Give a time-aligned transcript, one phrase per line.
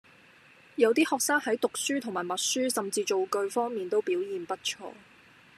[0.77, 4.93] 有啲學生喺讀書同埋默寫甚至造句方面都表現不錯